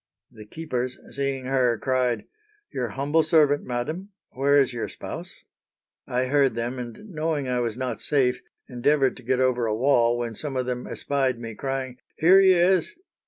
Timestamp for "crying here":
11.53-12.39